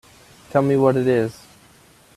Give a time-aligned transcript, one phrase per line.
[0.49, 1.37] Tell me what it is.